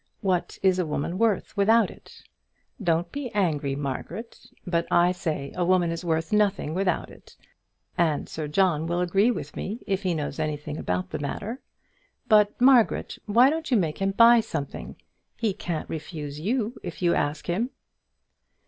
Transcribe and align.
What 0.21 0.57
is 0.63 0.79
a 0.79 0.85
woman 0.87 1.19
worth 1.19 1.55
without 1.55 1.91
it? 1.91 2.23
Don't 2.81 3.11
be 3.11 3.29
angry, 3.35 3.75
Margaret, 3.75 4.47
but 4.65 4.87
I 4.89 5.11
say 5.11 5.51
a 5.55 5.63
woman 5.63 5.91
is 5.91 6.03
worth 6.03 6.33
nothing 6.33 6.73
without 6.73 7.11
it, 7.11 7.37
and 7.99 8.27
Sir 8.27 8.47
John 8.47 8.87
will 8.87 8.99
agree 9.01 9.29
with 9.29 9.55
me 9.55 9.83
if 9.85 10.01
he 10.01 10.15
knows 10.15 10.39
anything 10.39 10.79
about 10.79 11.11
the 11.11 11.19
matter. 11.19 11.61
But, 12.27 12.59
Margaret, 12.59 13.19
why 13.27 13.51
don't 13.51 13.69
you 13.69 13.77
make 13.77 13.99
him 13.99 14.09
buy 14.09 14.39
something? 14.39 14.95
He 15.37 15.53
can't 15.53 15.87
refuse 15.87 16.39
you 16.39 16.77
if 16.81 17.03
you 17.03 17.13
ask 17.13 17.45
him." 17.45 17.69